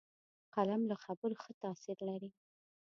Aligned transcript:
قلم 0.55 0.81
له 0.89 0.95
خبرو 1.03 1.35
ښه 1.43 1.51
تاثیر 1.63 1.97
لري 2.09 2.29